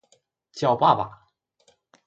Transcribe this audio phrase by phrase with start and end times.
[0.51, 1.27] 叫爸爸